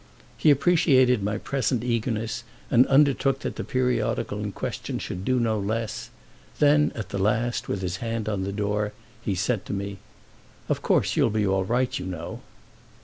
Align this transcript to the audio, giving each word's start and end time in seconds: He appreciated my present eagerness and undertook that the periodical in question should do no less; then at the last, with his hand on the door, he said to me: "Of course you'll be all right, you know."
He 0.35 0.49
appreciated 0.49 1.21
my 1.21 1.37
present 1.37 1.83
eagerness 1.83 2.43
and 2.71 2.87
undertook 2.87 3.41
that 3.41 3.55
the 3.55 3.63
periodical 3.63 4.39
in 4.39 4.51
question 4.51 4.97
should 4.97 5.23
do 5.23 5.39
no 5.39 5.59
less; 5.59 6.09
then 6.57 6.91
at 6.95 7.09
the 7.09 7.19
last, 7.19 7.67
with 7.69 7.83
his 7.83 7.97
hand 7.97 8.27
on 8.27 8.43
the 8.43 8.51
door, 8.51 8.93
he 9.21 9.35
said 9.35 9.63
to 9.67 9.73
me: 9.73 9.99
"Of 10.69 10.81
course 10.81 11.15
you'll 11.15 11.29
be 11.29 11.45
all 11.45 11.65
right, 11.65 11.99
you 11.99 12.07
know." 12.07 12.41